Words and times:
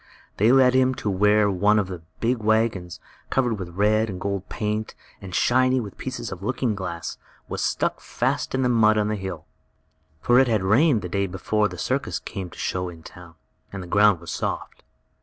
They 0.37 0.51
led 0.51 0.73
him 0.73 0.95
to 0.95 1.11
where 1.11 1.51
one 1.51 1.77
of 1.77 1.85
the 1.85 2.01
big 2.19 2.37
wagons, 2.37 2.99
covered 3.29 3.59
with 3.59 3.77
red 3.77 4.09
and 4.09 4.19
gold 4.19 4.49
paint, 4.49 4.95
and 5.21 5.35
shiny 5.35 5.79
with 5.79 5.99
pieces 5.99 6.31
of 6.31 6.41
looking 6.41 6.73
glass, 6.73 7.19
was 7.47 7.61
stuck 7.63 7.99
fast 8.01 8.55
in 8.55 8.63
the 8.63 8.67
mud 8.69 8.97
on 8.97 9.11
a 9.11 9.15
hill. 9.15 9.45
For 10.19 10.39
it 10.39 10.47
had 10.47 10.63
rained 10.63 11.03
the 11.03 11.07
day 11.07 11.27
before 11.27 11.67
the 11.67 11.77
circus 11.77 12.17
came 12.17 12.49
to 12.49 12.57
show 12.57 12.89
in 12.89 13.01
the 13.03 13.09
town, 13.09 13.35
and 13.71 13.83
the 13.83 13.85
ground 13.85 14.19
was 14.19 14.31
soft. 14.31 14.81